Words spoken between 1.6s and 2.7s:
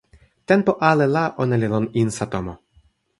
li lon insa tomo.